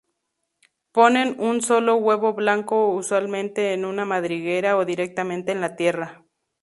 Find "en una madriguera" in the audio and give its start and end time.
3.75-4.75